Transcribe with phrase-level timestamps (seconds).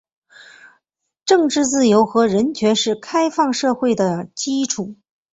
[1.25, 4.95] 政治自由和人权是开放社会的基础。